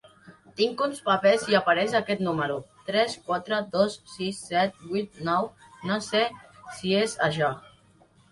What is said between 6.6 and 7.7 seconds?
si és això.